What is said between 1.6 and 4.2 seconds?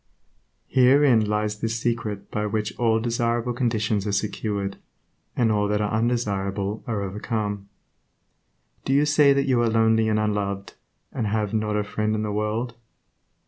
secret by which all desirable conditions are